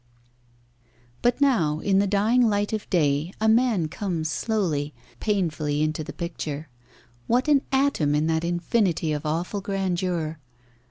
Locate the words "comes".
3.87-4.31